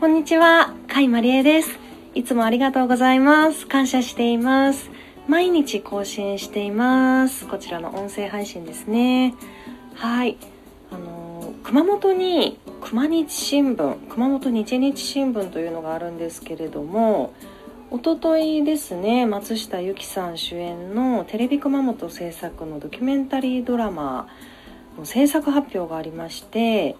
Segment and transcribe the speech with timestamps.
[0.00, 1.78] こんにちは、甲斐まりえです。
[2.14, 3.66] いつもありがとうございます。
[3.66, 4.88] 感謝しています。
[5.28, 7.46] 毎日更新しています。
[7.46, 9.34] こちらの音声配信ですね。
[9.94, 10.38] はい。
[10.90, 17.34] あのー、熊本に熊日新聞、熊本日日新聞というのがあるんですけれども、
[17.90, 24.26] おとといですね、松下由紀さん主演のテレビ熊本制作のドキュメンタリードラマ
[24.98, 26.96] の制作発表がありまして、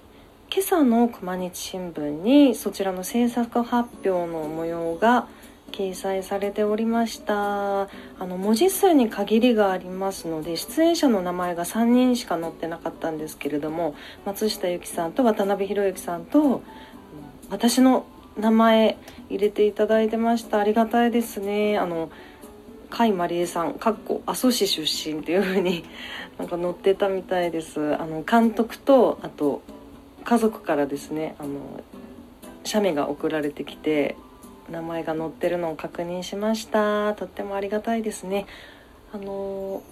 [0.53, 5.27] 今朝の熊日新聞にそちらの制作発表の模様が
[5.73, 7.83] 掲載されておりました。
[7.83, 7.89] あ
[8.21, 16.63] の文字数に限りがありますので出演者の名前が3人しか載ってなかったんですけれども松下由紀さんと渡辺裕之さんと
[17.51, 18.07] 私の
[18.37, 18.99] 名前
[19.31, 20.59] 入れていただいてました。
[20.59, 21.79] ありがたいですね。
[21.79, 22.11] あの
[22.91, 25.85] 甲斐まりえさんかっこ阿蘇市出身っていう風に
[26.39, 27.95] なんか載ってたみたいです。
[27.97, 29.63] あの監督とあと
[30.25, 31.59] 家族からですねあの
[32.65, 34.17] 写メが送られてきて
[34.71, 37.15] 名前が載ってるのを確認しました。
[37.15, 38.47] とってもありがたいですね。
[39.13, 39.83] あの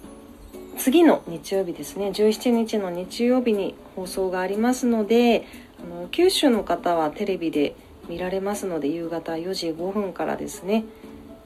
[0.77, 2.09] 次の日曜日ですね。
[2.09, 5.45] 17日の日曜日に放送がありますので
[5.79, 7.75] あの九州の方はテレビで
[8.07, 10.85] 見られますので夕方4時5分からですね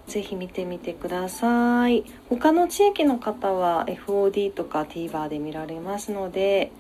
[0.07, 6.71] ぜひ見てみてください他の地域の方は FOD とか TVer で見られますので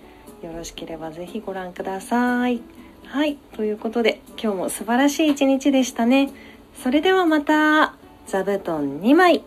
[0.41, 2.61] よろしければぜひご覧ください。
[3.05, 3.37] はい。
[3.55, 6.29] ということで、今日も素晴らしい一日でしたね。
[6.83, 7.95] それではまた、
[8.27, 9.43] 座布団2枚。